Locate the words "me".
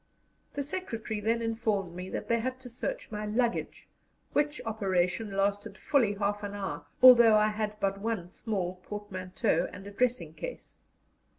1.95-2.09